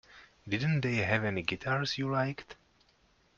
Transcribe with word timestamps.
Didn't 0.47 0.81
they 0.81 0.95
have 0.95 1.23
any 1.23 1.43
guitars 1.43 1.99
you 1.99 2.09
liked? 2.11 2.55